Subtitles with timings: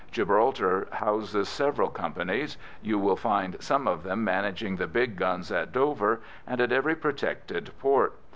[0.09, 5.71] Gibraltar houses several companies; you will find some of them managing the big guns at
[5.71, 8.15] Dover, and at every protected port.